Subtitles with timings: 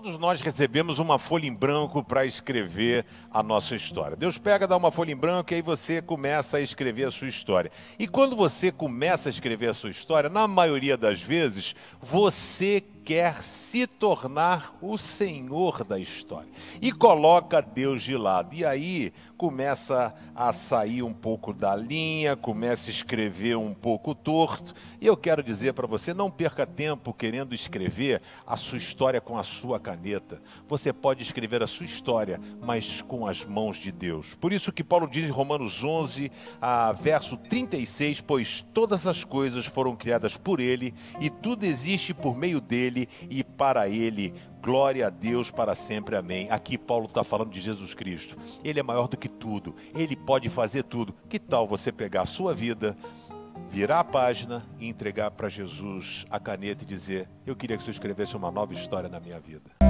[0.00, 4.16] todos nós recebemos uma folha em branco para escrever a nossa história.
[4.16, 7.26] Deus pega, dá uma folha em branco e aí você começa a escrever a sua
[7.26, 7.68] história.
[7.98, 13.42] E quando você começa a escrever a sua história, na maioria das vezes, você quer
[13.42, 16.50] se tornar o senhor da história
[16.82, 18.54] e coloca Deus de lado.
[18.54, 24.74] E aí começa a sair um pouco da linha, começa a escrever um pouco torto.
[25.00, 29.38] E eu quero dizer para você, não perca tempo querendo escrever a sua história com
[29.38, 30.42] a sua caneta.
[30.68, 34.34] Você pode escrever a sua história, mas com as mãos de Deus.
[34.38, 36.30] Por isso que Paulo diz em Romanos 11,
[36.60, 42.36] a verso 36, pois todas as coisas foram criadas por ele e tudo existe por
[42.36, 44.34] meio dele e para ele.
[44.60, 46.50] Glória a Deus para sempre, amém.
[46.50, 48.36] Aqui Paulo está falando de Jesus Cristo.
[48.62, 51.14] Ele é maior do que tudo, ele pode fazer tudo.
[51.30, 52.94] Que tal você pegar a sua vida,
[53.78, 57.92] virar a página e entregar para Jesus a caneta e dizer: Eu queria que você
[57.92, 59.87] escrevesse uma nova história na minha vida?